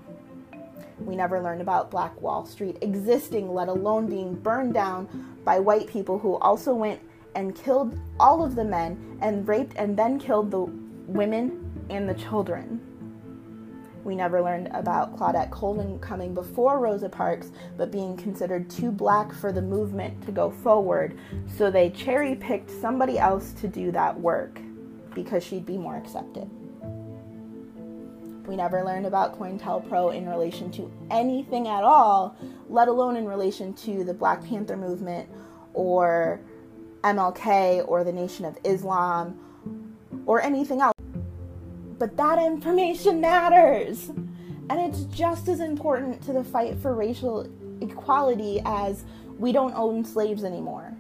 We 0.98 1.14
never 1.14 1.42
learned 1.42 1.60
about 1.60 1.90
Black 1.90 2.18
Wall 2.20 2.46
Street 2.46 2.78
existing, 2.80 3.52
let 3.52 3.68
alone 3.68 4.06
being 4.06 4.34
burned 4.34 4.74
down 4.74 5.36
by 5.44 5.58
white 5.58 5.86
people 5.86 6.18
who 6.18 6.36
also 6.36 6.74
went 6.74 7.00
and 7.34 7.54
killed 7.54 7.98
all 8.18 8.42
of 8.42 8.54
the 8.54 8.64
men 8.64 9.18
and 9.20 9.46
raped 9.46 9.74
and 9.76 9.96
then 9.96 10.18
killed 10.18 10.50
the 10.50 10.60
women 10.60 11.86
and 11.90 12.08
the 12.08 12.14
children. 12.14 12.80
We 14.04 14.16
never 14.16 14.40
learned 14.40 14.68
about 14.72 15.16
Claudette 15.16 15.50
Colvin 15.50 15.98
coming 15.98 16.32
before 16.32 16.78
Rosa 16.78 17.08
Parks, 17.08 17.50
but 17.76 17.90
being 17.90 18.16
considered 18.16 18.70
too 18.70 18.90
black 18.90 19.32
for 19.32 19.52
the 19.52 19.60
movement 19.60 20.24
to 20.24 20.32
go 20.32 20.50
forward, 20.50 21.18
so 21.56 21.70
they 21.70 21.90
cherry 21.90 22.34
picked 22.34 22.70
somebody 22.70 23.18
else 23.18 23.52
to 23.54 23.68
do 23.68 23.92
that 23.92 24.18
work 24.18 24.58
because 25.14 25.44
she'd 25.44 25.66
be 25.66 25.76
more 25.76 25.96
accepted. 25.96 26.48
We 28.46 28.56
never 28.56 28.82
learned 28.82 29.06
about 29.06 29.38
COINTELPRO 29.38 30.14
in 30.14 30.28
relation 30.28 30.72
to 30.72 30.90
anything 31.10 31.68
at 31.68 31.84
all, 31.84 32.36
let 32.68 32.88
alone 32.88 33.16
in 33.16 33.26
relation 33.26 33.74
to 33.74 34.02
the 34.02 34.14
Black 34.14 34.42
Panther 34.44 34.76
movement 34.76 35.28
or 35.74 36.40
MLK 37.04 37.86
or 37.86 38.02
the 38.02 38.12
Nation 38.12 38.44
of 38.44 38.58
Islam 38.64 39.38
or 40.26 40.42
anything 40.42 40.80
else. 40.80 40.99
But 42.00 42.16
that 42.16 42.38
information 42.42 43.20
matters. 43.20 44.08
And 44.08 44.80
it's 44.80 45.04
just 45.04 45.46
as 45.48 45.60
important 45.60 46.22
to 46.22 46.32
the 46.32 46.42
fight 46.42 46.78
for 46.80 46.94
racial 46.94 47.48
equality 47.80 48.60
as 48.64 49.04
we 49.38 49.52
don't 49.52 49.74
own 49.74 50.04
slaves 50.04 50.42
anymore. 50.44 50.96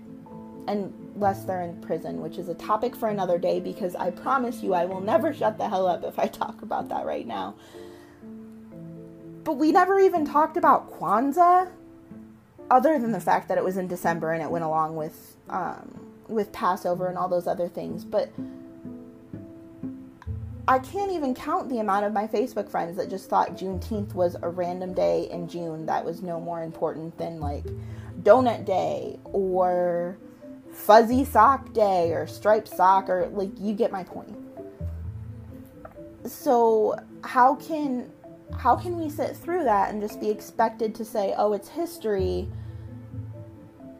unless 0.68 1.44
they're 1.44 1.62
in 1.62 1.80
prison, 1.80 2.20
which 2.22 2.38
is 2.38 2.48
a 2.48 2.54
topic 2.54 2.94
for 2.96 3.08
another 3.08 3.38
day 3.38 3.60
because 3.60 3.94
I 3.96 4.10
promise 4.10 4.62
you 4.62 4.74
I 4.74 4.84
will 4.84 5.00
never 5.00 5.32
shut 5.34 5.58
the 5.58 5.68
hell 5.68 5.86
up 5.86 6.04
if 6.04 6.18
I 6.18 6.26
talk 6.26 6.62
about 6.62 6.88
that 6.90 7.06
right 7.06 7.26
now. 7.26 7.54
But 9.44 9.54
we 9.54 9.72
never 9.72 9.98
even 9.98 10.24
talked 10.24 10.56
about 10.56 10.92
Kwanzaa, 10.92 11.70
other 12.70 12.98
than 12.98 13.12
the 13.12 13.20
fact 13.20 13.48
that 13.48 13.58
it 13.58 13.64
was 13.64 13.76
in 13.76 13.88
December 13.88 14.32
and 14.32 14.42
it 14.42 14.50
went 14.50 14.64
along 14.64 14.96
with 14.96 15.36
um, 15.48 16.08
with 16.28 16.52
Passover 16.52 17.08
and 17.08 17.18
all 17.18 17.28
those 17.28 17.46
other 17.48 17.68
things. 17.68 18.04
But 18.04 18.30
I 20.70 20.78
can't 20.78 21.10
even 21.10 21.34
count 21.34 21.68
the 21.68 21.80
amount 21.80 22.06
of 22.06 22.12
my 22.12 22.28
Facebook 22.28 22.70
friends 22.70 22.96
that 22.96 23.10
just 23.10 23.28
thought 23.28 23.56
Juneteenth 23.56 24.14
was 24.14 24.36
a 24.40 24.48
random 24.48 24.94
day 24.94 25.26
in 25.28 25.48
June 25.48 25.84
that 25.86 26.04
was 26.04 26.22
no 26.22 26.38
more 26.38 26.62
important 26.62 27.18
than 27.18 27.40
like 27.40 27.64
Donut 28.22 28.64
Day 28.64 29.18
or 29.24 30.16
fuzzy 30.70 31.24
sock 31.24 31.72
day 31.72 32.12
or 32.12 32.28
striped 32.28 32.68
sock 32.68 33.10
or 33.10 33.26
like 33.32 33.50
you 33.58 33.74
get 33.74 33.90
my 33.90 34.04
point. 34.04 34.32
So 36.24 36.94
how 37.24 37.56
can 37.56 38.12
how 38.56 38.76
can 38.76 38.96
we 38.96 39.10
sit 39.10 39.36
through 39.36 39.64
that 39.64 39.90
and 39.90 40.00
just 40.00 40.20
be 40.20 40.30
expected 40.30 40.94
to 40.94 41.04
say, 41.04 41.34
"Oh, 41.36 41.52
it's 41.52 41.68
history," 41.68 42.48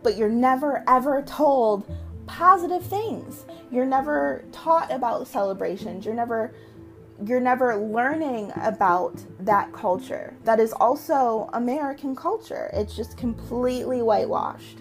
but 0.04 0.16
you're 0.16 0.28
never 0.28 0.84
ever 0.86 1.20
told 1.22 1.92
positive 2.28 2.84
things. 2.84 3.44
You're 3.70 3.86
never 3.86 4.44
taught 4.52 4.92
about 4.92 5.28
celebrations. 5.28 6.04
You're 6.04 6.14
never 6.14 6.54
you're 7.26 7.40
never 7.40 7.76
learning 7.76 8.50
about 8.56 9.22
that 9.40 9.72
culture. 9.72 10.34
That 10.44 10.58
is 10.58 10.72
also 10.72 11.50
American 11.52 12.16
culture. 12.16 12.70
It's 12.72 12.96
just 12.96 13.18
completely 13.18 14.00
whitewashed. 14.00 14.78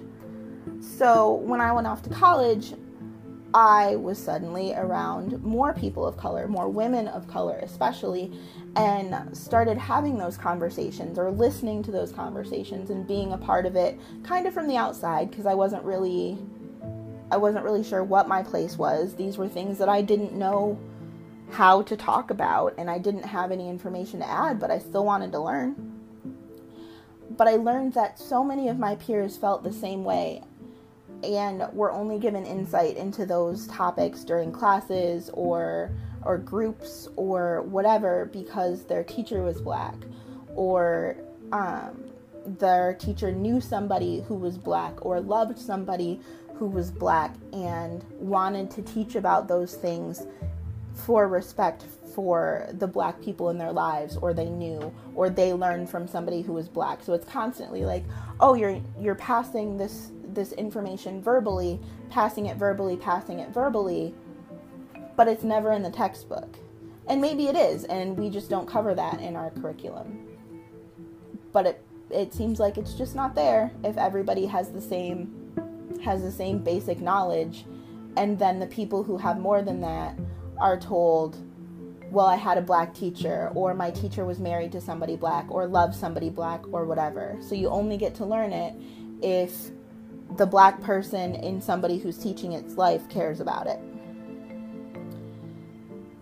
So 0.79 1.34
when 1.34 1.60
I 1.60 1.74
went 1.74 1.86
off 1.86 2.01
to 2.03 2.10
college, 2.10 2.74
I 3.53 3.96
was 3.96 4.17
suddenly 4.17 4.74
around 4.75 5.43
more 5.43 5.74
people 5.74 6.05
of 6.05 6.17
color, 6.17 6.48
more 6.48 6.69
women 6.69 7.08
of 7.08 7.27
color, 7.27 7.60
especially, 7.63 8.31
and 8.75 9.36
started 9.36 9.77
having 9.77 10.17
those 10.17 10.38
conversations 10.38 11.17
or 11.17 11.31
listening 11.31 11.81
to 11.84 11.91
those 11.91 12.12
conversations 12.12 12.91
and 12.91 13.08
being 13.08 13.34
a 13.34 13.38
part 13.38 13.65
of 13.65 13.75
it 13.75 14.00
kind 14.24 14.46
of 14.46 14.53
from 14.53 14.67
the 14.67 14.77
outside 14.77 15.31
because 15.31 15.48
I 15.48 15.55
wasn't 15.55 15.84
really 15.84 16.38
I 17.31 17.38
wasn't 17.38 17.63
really 17.63 17.83
sure 17.83 18.03
what 18.03 18.27
my 18.27 18.43
place 18.43 18.77
was. 18.77 19.15
These 19.15 19.38
were 19.38 19.48
things 19.48 19.77
that 19.77 19.89
I 19.89 20.01
didn't 20.01 20.33
know 20.33 20.79
how 21.51 21.81
to 21.83 21.95
talk 21.95 22.31
about 22.31 22.75
and 22.77 22.89
I 22.89 23.00
didn't 23.00 23.24
have 23.24 23.51
any 23.51 23.69
information 23.69 24.19
to 24.19 24.29
add, 24.29 24.59
but 24.59 24.71
I 24.71 24.79
still 24.79 25.05
wanted 25.05 25.31
to 25.33 25.39
learn. 25.39 25.75
But 27.31 27.48
I 27.48 27.55
learned 27.55 27.93
that 27.93 28.19
so 28.19 28.43
many 28.43 28.67
of 28.67 28.79
my 28.79 28.95
peers 28.95 29.38
felt 29.38 29.63
the 29.63 29.71
same 29.74 30.03
way 30.03 30.43
and 31.24 31.67
were 31.74 31.91
only 31.91 32.17
given 32.17 32.45
insight 32.45 32.98
into 32.98 33.25
those 33.25 33.67
topics 33.67 34.24
during 34.24 34.51
classes 34.51 35.29
or 35.33 35.91
or 36.24 36.38
groups 36.38 37.07
or 37.15 37.62
whatever 37.63 38.29
because 38.33 38.83
their 38.86 39.03
teacher 39.03 39.41
was 39.41 39.62
black 39.62 39.95
or 40.55 41.15
um, 41.53 42.03
their 42.45 42.93
teacher 42.93 43.31
knew 43.31 43.62
somebody 43.62 44.21
who 44.27 44.36
was 44.36 44.57
black 44.57 45.05
or 45.05 45.21
loved 45.21 45.57
somebody 45.57 46.19
who 46.59 46.67
was 46.67 46.91
black 46.91 47.33
and 47.53 48.03
wanted 48.19 48.69
to 48.69 48.81
teach 48.81 49.15
about 49.15 49.47
those 49.47 49.75
things 49.75 50.27
for 50.93 51.27
respect 51.27 51.85
for 52.13 52.67
the 52.73 52.87
black 52.87 53.21
people 53.21 53.49
in 53.49 53.57
their 53.57 53.71
lives 53.71 54.17
or 54.17 54.33
they 54.33 54.49
knew 54.49 54.93
or 55.15 55.29
they 55.29 55.53
learned 55.53 55.89
from 55.89 56.07
somebody 56.07 56.41
who 56.41 56.51
was 56.51 56.67
black 56.67 57.01
so 57.01 57.13
it's 57.13 57.27
constantly 57.27 57.85
like 57.85 58.03
oh 58.41 58.55
you're 58.55 58.81
you're 58.99 59.15
passing 59.15 59.77
this 59.77 60.11
this 60.33 60.51
information 60.53 61.21
verbally, 61.21 61.79
passing 62.09 62.47
it 62.47 62.57
verbally, 62.57 62.97
passing 62.97 63.39
it 63.39 63.49
verbally, 63.49 64.13
but 65.15 65.27
it's 65.27 65.43
never 65.43 65.71
in 65.71 65.83
the 65.83 65.89
textbook. 65.89 66.57
And 67.07 67.21
maybe 67.21 67.47
it 67.47 67.55
is, 67.55 67.85
and 67.85 68.17
we 68.17 68.29
just 68.29 68.49
don't 68.49 68.67
cover 68.67 68.93
that 68.93 69.19
in 69.19 69.35
our 69.35 69.51
curriculum. 69.51 70.27
But 71.51 71.65
it 71.65 71.83
it 72.09 72.33
seems 72.33 72.59
like 72.59 72.77
it's 72.77 72.93
just 72.93 73.15
not 73.15 73.35
there 73.35 73.71
if 73.83 73.95
everybody 73.97 74.47
has 74.47 74.71
the 74.71 74.81
same 74.81 75.38
has 76.03 76.22
the 76.22 76.31
same 76.31 76.60
basic 76.60 77.00
knowledge 77.00 77.65
and 78.17 78.38
then 78.39 78.60
the 78.60 78.67
people 78.67 79.03
who 79.03 79.17
have 79.17 79.39
more 79.39 79.62
than 79.62 79.81
that 79.81 80.17
are 80.60 80.79
told 80.79 81.38
well 82.12 82.25
i 82.25 82.36
had 82.36 82.58
a 82.58 82.62
black 82.62 82.93
teacher 82.93 83.51
or 83.55 83.74
my 83.74 83.91
teacher 83.91 84.25
was 84.25 84.39
married 84.39 84.72
to 84.72 84.81
somebody 84.81 85.15
black 85.15 85.46
or 85.50 85.67
loved 85.67 85.96
somebody 85.96 86.29
black 86.29 86.62
or 86.72 86.86
whatever 86.86 87.38
so 87.41 87.55
you 87.55 87.69
only 87.69 87.98
get 87.98 88.15
to 88.15 88.25
learn 88.25 88.51
it 88.51 88.74
if 89.22 89.72
the 90.38 90.46
black 90.46 90.81
person 90.81 91.36
in 91.36 91.62
somebody 91.62 91.98
who's 91.98 92.17
teaching 92.17 92.53
its 92.53 92.75
life 92.75 93.08
cares 93.10 93.39
about 93.39 93.67
it. 93.67 93.79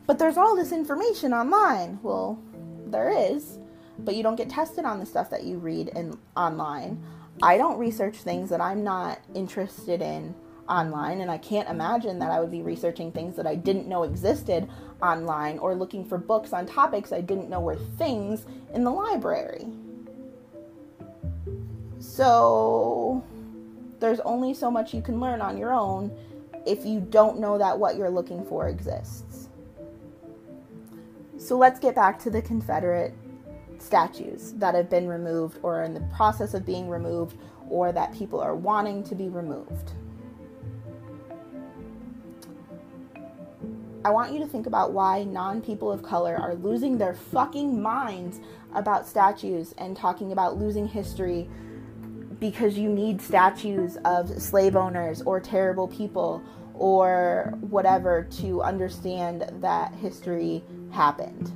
But 0.05 0.19
there's 0.19 0.37
all 0.37 0.55
this 0.55 0.71
information 0.71 1.33
online. 1.33 1.99
Well, 2.01 2.39
there 2.85 3.11
is, 3.11 3.59
but 3.99 4.15
you 4.15 4.23
don't 4.23 4.37
get 4.37 4.49
tested 4.49 4.85
on 4.85 4.99
the 4.99 5.05
stuff 5.05 5.29
that 5.31 5.43
you 5.43 5.57
read 5.57 5.89
in 5.89 6.17
online. 6.37 7.03
I 7.41 7.57
don't 7.57 7.77
research 7.77 8.15
things 8.15 8.49
that 8.49 8.61
I'm 8.61 8.83
not 8.83 9.19
interested 9.35 10.01
in 10.01 10.33
online, 10.67 11.21
and 11.21 11.29
I 11.29 11.37
can't 11.37 11.69
imagine 11.69 12.19
that 12.19 12.31
I 12.31 12.39
would 12.39 12.51
be 12.51 12.61
researching 12.61 13.11
things 13.11 13.35
that 13.35 13.45
I 13.45 13.55
didn't 13.55 13.87
know 13.87 14.03
existed 14.03 14.67
online 15.01 15.59
or 15.59 15.75
looking 15.75 16.03
for 16.03 16.17
books 16.17 16.51
on 16.51 16.65
topics 16.65 17.11
I 17.11 17.21
didn't 17.21 17.49
know 17.49 17.59
were 17.59 17.75
things 17.75 18.45
in 18.73 18.83
the 18.83 18.91
library. 18.91 19.67
So, 21.99 23.23
there's 23.99 24.19
only 24.21 24.53
so 24.53 24.69
much 24.71 24.93
you 24.93 25.01
can 25.01 25.19
learn 25.19 25.41
on 25.41 25.57
your 25.57 25.73
own 25.73 26.11
if 26.65 26.85
you 26.85 26.99
don't 26.99 27.39
know 27.39 27.57
that 27.57 27.77
what 27.77 27.95
you're 27.95 28.09
looking 28.09 28.45
for 28.45 28.67
exists. 28.67 29.49
So 31.37 31.57
let's 31.57 31.79
get 31.79 31.95
back 31.95 32.19
to 32.19 32.29
the 32.29 32.41
Confederate 32.41 33.13
statues 33.81 34.53
that 34.53 34.75
have 34.75 34.89
been 34.89 35.07
removed 35.07 35.59
or 35.63 35.83
in 35.83 35.93
the 35.93 36.01
process 36.15 36.53
of 36.53 36.65
being 36.65 36.89
removed 36.89 37.37
or 37.69 37.91
that 37.91 38.13
people 38.13 38.39
are 38.39 38.55
wanting 38.55 39.03
to 39.03 39.15
be 39.15 39.29
removed. 39.29 39.91
I 44.05 44.09
want 44.09 44.31
you 44.31 44.39
to 44.39 44.47
think 44.47 44.67
about 44.67 44.93
why 44.93 45.23
non 45.23 45.61
people 45.61 45.91
of 45.91 46.01
color 46.01 46.37
are 46.37 46.55
losing 46.55 46.97
their 46.97 47.13
fucking 47.13 47.81
minds 47.81 48.39
about 48.73 49.07
statues 49.07 49.73
and 49.77 49.97
talking 49.97 50.31
about 50.31 50.57
losing 50.57 50.87
history 50.87 51.49
because 52.39 52.77
you 52.77 52.89
need 52.89 53.21
statues 53.21 53.97
of 54.05 54.41
slave 54.41 54.75
owners 54.75 55.21
or 55.23 55.39
terrible 55.39 55.87
people 55.87 56.41
or 56.73 57.53
whatever 57.61 58.27
to 58.29 58.61
understand 58.61 59.49
that 59.61 59.93
history 59.95 60.63
happened. 60.91 61.51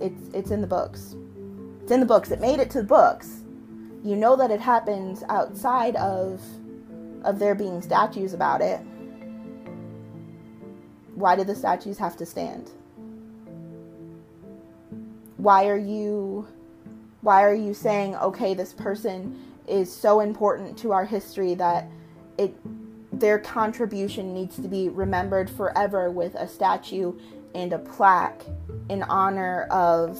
It's 0.00 0.28
it's 0.34 0.50
in 0.50 0.60
the 0.60 0.66
books. 0.66 1.16
It's 1.82 1.92
in 1.92 2.00
the 2.00 2.06
books. 2.06 2.30
It 2.30 2.40
made 2.40 2.60
it 2.60 2.70
to 2.70 2.78
the 2.78 2.86
books. 2.86 3.42
You 4.04 4.16
know 4.16 4.36
that 4.36 4.50
it 4.50 4.60
happens 4.60 5.22
outside 5.28 5.96
of 5.96 6.40
of 7.24 7.38
there 7.38 7.54
being 7.54 7.82
statues 7.82 8.32
about 8.32 8.60
it. 8.60 8.80
Why 11.14 11.34
do 11.34 11.44
the 11.44 11.54
statues 11.54 11.98
have 11.98 12.16
to 12.18 12.26
stand? 12.26 12.70
Why 15.36 15.66
are 15.66 15.76
you 15.78 16.46
why 17.20 17.42
are 17.42 17.54
you 17.54 17.74
saying 17.74 18.14
okay 18.16 18.54
this 18.54 18.72
person 18.72 19.38
is 19.66 19.92
so 19.92 20.20
important 20.20 20.78
to 20.78 20.92
our 20.92 21.04
history 21.04 21.54
that 21.54 21.88
it 22.38 22.54
their 23.12 23.38
contribution 23.38 24.32
needs 24.32 24.56
to 24.56 24.68
be 24.68 24.88
remembered 24.88 25.50
forever 25.50 26.10
with 26.10 26.34
a 26.36 26.46
statue 26.46 27.12
and 27.54 27.72
a 27.72 27.78
plaque 27.78 28.44
in 28.88 29.02
honor 29.04 29.64
of 29.70 30.18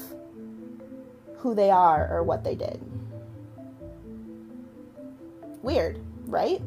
who 1.39 1.55
they 1.55 1.71
are 1.71 2.09
or 2.11 2.23
what 2.23 2.45
they 2.45 2.55
did. 2.55 2.81
Weird, 5.63 6.01
right? 6.27 6.61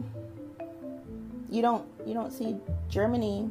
You 1.49 1.61
don't 1.61 1.85
you 2.05 2.13
don't 2.13 2.31
see 2.31 2.55
Germany 2.89 3.49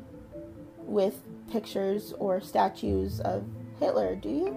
with 0.79 1.21
pictures 1.51 2.15
or 2.19 2.41
statues 2.41 3.21
of 3.21 3.45
Hitler, 3.79 4.15
do 4.17 4.29
you? 4.29 4.57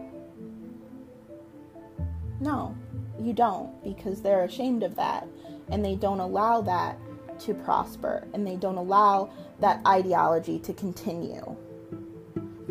No, 2.39 2.75
you 3.19 3.33
don't 3.33 3.83
because 3.83 4.21
they're 4.21 4.43
ashamed 4.43 4.83
of 4.83 4.95
that 4.95 5.27
and 5.69 5.83
they 5.83 5.95
don't 5.95 6.19
allow 6.19 6.61
that 6.61 6.97
to 7.39 7.53
prosper 7.53 8.27
and 8.33 8.45
they 8.45 8.55
don't 8.55 8.77
allow 8.77 9.29
that 9.59 9.85
ideology 9.85 10.59
to 10.59 10.73
continue. 10.73 11.55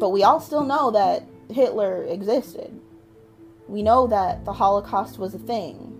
But 0.02 0.10
we 0.10 0.24
all 0.24 0.40
still 0.40 0.64
know 0.64 0.90
that 0.90 1.22
Hitler 1.48 2.02
existed. 2.02 2.76
We 3.68 3.84
know 3.84 4.08
that 4.08 4.44
the 4.44 4.52
Holocaust 4.52 5.16
was 5.16 5.32
a 5.32 5.38
thing. 5.38 5.96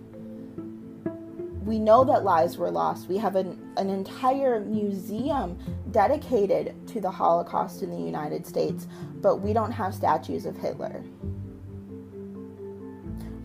We 1.63 1.79
know 1.79 2.03
that 2.03 2.25
lives 2.25 2.57
were 2.57 2.69
lost. 2.69 3.07
We 3.07 3.15
have 3.19 3.37
an, 3.37 3.57
an 3.77 3.89
entire 3.89 4.59
museum 4.59 5.57
dedicated 5.91 6.75
to 6.89 6.99
the 6.99 7.09
Holocaust 7.09 7.81
in 7.81 7.91
the 7.91 8.05
United 8.05 8.45
States, 8.45 8.89
but 9.21 9.37
we 9.37 9.53
don't 9.53 9.71
have 9.71 9.95
statues 9.95 10.45
of 10.45 10.57
Hitler. 10.57 11.01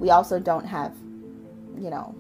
We 0.00 0.10
also 0.10 0.40
don't 0.40 0.66
have, 0.66 0.92
you 1.78 1.90
know, 1.90 2.16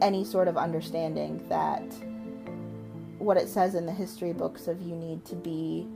any 0.00 0.22
sort 0.22 0.46
of 0.46 0.56
understanding 0.56 1.44
that 1.48 1.82
what 3.18 3.36
it 3.36 3.48
says 3.48 3.74
in 3.74 3.86
the 3.86 3.92
history 3.92 4.32
books 4.32 4.68
of 4.68 4.80
you 4.80 4.94
need 4.94 5.24
to 5.24 5.34
be 5.34 5.88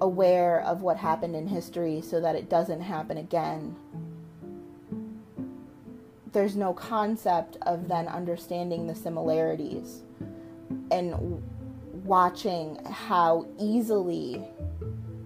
aware 0.00 0.60
of 0.62 0.82
what 0.82 0.96
happened 0.96 1.34
in 1.34 1.46
history 1.46 2.00
so 2.00 2.20
that 2.20 2.34
it 2.34 2.48
doesn't 2.48 2.80
happen 2.80 3.18
again. 3.18 3.76
There's 6.32 6.56
no 6.56 6.72
concept 6.72 7.56
of 7.62 7.88
then 7.88 8.06
understanding 8.06 8.86
the 8.86 8.94
similarities 8.94 10.02
and 10.90 11.42
watching 12.04 12.78
how 12.84 13.46
easily 13.58 14.44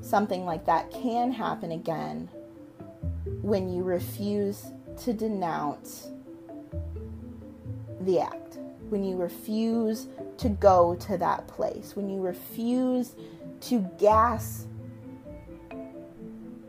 something 0.00 0.44
like 0.44 0.64
that 0.66 0.90
can 0.90 1.32
happen 1.32 1.72
again 1.72 2.28
when 3.40 3.72
you 3.72 3.82
refuse 3.82 4.66
to 5.02 5.12
denounce 5.12 6.08
the 8.02 8.20
act, 8.20 8.58
when 8.88 9.04
you 9.04 9.16
refuse 9.16 10.08
to 10.38 10.48
go 10.48 10.94
to 10.96 11.16
that 11.18 11.46
place, 11.46 11.94
when 11.94 12.08
you 12.08 12.20
refuse 12.20 13.14
to 13.62 13.80
gas 13.98 14.66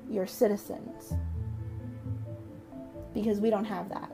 your 0.09 0.27
citizens. 0.27 1.13
Because 3.13 3.39
we 3.39 3.49
don't 3.49 3.65
have 3.65 3.89
that. 3.89 4.11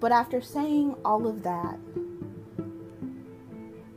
But 0.00 0.12
after 0.12 0.40
saying 0.40 0.94
all 1.04 1.26
of 1.26 1.42
that, 1.42 1.78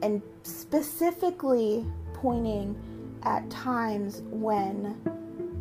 and 0.02 0.21
specifically 0.43 1.86
pointing 2.13 2.76
at 3.24 3.47
times 3.50 4.24
when 4.26 5.00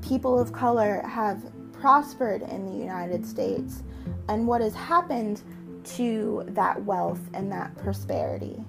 people 0.03 0.39
of 0.39 0.53
color 0.53 1.03
have 1.07 1.53
prospered 1.73 2.43
in 2.43 2.65
the 2.67 2.73
United 2.73 3.27
States 3.27 3.83
and 4.29 4.47
what 4.47 4.61
has 4.61 4.75
happened 4.75 5.43
to 5.85 6.45
that 6.49 6.85
wealth 6.85 7.21
and 7.35 7.51
that 7.53 7.77
prosperity. 7.77 8.65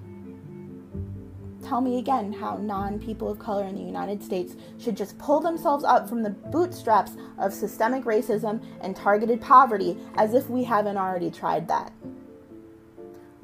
Tell 1.62 1.80
me 1.80 1.98
again 1.98 2.32
how 2.32 2.56
non 2.56 2.98
people 2.98 3.30
of 3.30 3.38
color 3.38 3.64
in 3.64 3.76
the 3.76 3.82
United 3.82 4.22
States 4.22 4.56
should 4.78 4.96
just 4.96 5.16
pull 5.18 5.40
themselves 5.40 5.84
up 5.84 6.08
from 6.08 6.22
the 6.22 6.30
bootstraps 6.30 7.12
of 7.38 7.52
systemic 7.52 8.04
racism 8.04 8.64
and 8.80 8.96
targeted 8.96 9.40
poverty 9.40 9.96
as 10.16 10.34
if 10.34 10.50
we 10.50 10.64
haven't 10.64 10.96
already 10.96 11.30
tried 11.30 11.68
that. 11.68 11.92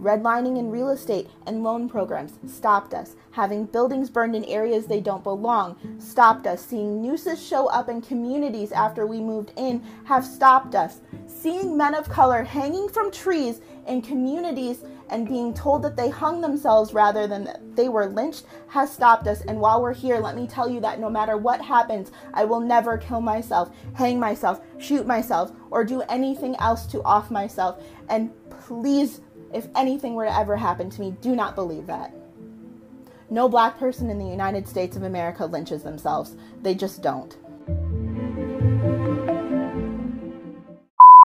Redlining 0.01 0.59
in 0.59 0.71
real 0.71 0.91
estate 0.91 1.29
and 1.47 1.65
loan 1.65 1.89
programs 1.89 2.39
stopped 2.47 2.95
us. 2.95 3.17
Having 3.33 3.67
buildings 3.67 4.11
burned 4.11 4.37
in 4.37 4.45
areas 4.45 4.87
they 4.87 5.01
don't 5.01 5.25
belong 5.25 5.77
stopped 5.99 6.47
us. 6.47 6.65
Seeing 6.65 7.03
nooses 7.03 7.45
show 7.45 7.67
up 7.67 7.89
in 7.89 8.01
communities 8.01 8.71
after 8.71 9.07
we 9.07 9.21
moved 9.21 9.53
in 9.57 9.83
have 10.05 10.25
stopped 10.25 10.77
us. 10.77 11.01
Seeing 11.41 11.77
men 11.77 11.95
of 11.95 12.09
color 12.09 12.43
hanging 12.43 12.89
from 12.89 13.13
trees 13.13 13.61
in 13.87 14.03
communities 14.03 14.83
and 15.09 15.29
being 15.29 15.55
told 15.55 15.83
that 15.83 15.97
they 15.97 16.09
hung 16.09 16.41
themselves 16.41 16.93
rather 16.93 17.29
than 17.29 17.45
that 17.45 17.77
they 17.77 17.89
were 17.89 18.07
lynched 18.07 18.45
has 18.67 18.93
stopped 18.93 19.29
us. 19.29 19.43
And 19.43 19.61
while 19.61 19.81
we're 19.81 19.95
here, 19.95 20.19
let 20.19 20.35
me 20.35 20.49
tell 20.49 20.69
you 20.69 20.81
that 20.81 20.99
no 20.99 21.09
matter 21.09 21.37
what 21.37 21.61
happens, 21.61 22.11
I 22.35 22.45
will 22.45 22.61
never 22.61 22.99
kill 22.99 23.21
myself, 23.21 23.71
hang 23.95 24.19
myself, 24.19 24.61
shoot 24.79 25.07
myself, 25.07 25.53
or 25.71 25.85
do 25.85 26.03
anything 26.03 26.57
else 26.57 26.87
to 26.87 27.03
off 27.05 27.31
myself. 27.31 27.83
And 28.09 28.33
please 28.51 29.21
if 29.53 29.69
anything 29.77 30.15
were 30.15 30.25
to 30.27 30.37
ever 30.37 30.57
happen 30.57 30.91
to 30.91 31.01
me, 31.01 31.17
do 31.21 31.35
not 31.35 31.55
believe 31.55 31.87
that. 31.87 32.13
No 33.31 33.49
black 33.49 33.79
person 33.79 34.11
in 34.11 34.19
the 34.19 34.27
United 34.27 34.67
States 34.67 34.97
of 34.97 35.05
America 35.05 35.47
lynches 35.47 35.83
themselves. 35.83 36.37
They 36.63 36.75
just 36.75 37.01
don't. 37.01 37.37